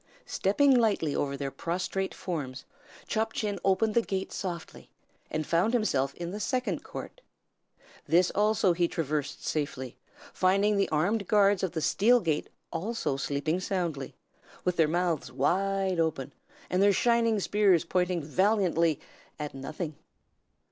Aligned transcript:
Stepping 0.25 0.73
lightly 0.73 1.15
over 1.15 1.37
their 1.37 1.51
prostrate 1.51 2.11
forms, 2.15 2.65
Chop 3.07 3.33
Chin 3.33 3.59
opened 3.63 3.93
the 3.93 4.01
gate 4.01 4.31
softly, 4.33 4.89
and 5.29 5.45
found 5.45 5.73
himself 5.73 6.15
in 6.15 6.31
the 6.31 6.39
second 6.39 6.83
court. 6.83 7.21
This, 8.07 8.31
also, 8.31 8.73
he 8.73 8.87
traversed 8.87 9.45
safely, 9.45 9.97
finding 10.33 10.75
the 10.75 10.89
armed 10.89 11.27
guardians 11.27 11.61
of 11.61 11.73
the 11.73 11.81
steel 11.81 12.19
gate 12.19 12.49
also 12.73 13.15
sleeping 13.15 13.59
soundly, 13.59 14.15
with 14.65 14.75
their 14.75 14.87
mouths 14.87 15.31
wide 15.31 15.99
open, 15.99 16.33
and 16.67 16.81
their 16.81 16.93
shining 16.93 17.39
spears 17.39 17.85
pointing 17.85 18.23
valiantly 18.23 18.99
at 19.37 19.53
nothing. 19.53 19.93